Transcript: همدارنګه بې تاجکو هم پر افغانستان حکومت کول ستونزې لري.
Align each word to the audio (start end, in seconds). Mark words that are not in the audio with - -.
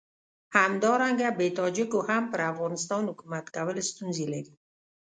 همدارنګه 0.57 1.27
بې 1.37 1.47
تاجکو 1.59 1.99
هم 2.09 2.23
پر 2.31 2.39
افغانستان 2.51 3.01
حکومت 3.09 3.45
کول 3.55 3.77
ستونزې 3.89 4.25
لري. 4.33 4.53